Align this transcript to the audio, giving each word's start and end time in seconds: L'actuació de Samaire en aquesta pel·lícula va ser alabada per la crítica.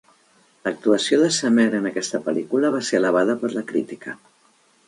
L'actuació 0.67 1.19
de 1.25 1.27
Samaire 1.35 1.81
en 1.83 1.87
aquesta 1.91 2.23
pel·lícula 2.31 2.75
va 2.77 2.83
ser 2.91 3.01
alabada 3.03 3.37
per 3.45 3.55
la 3.61 3.67
crítica. 3.75 4.19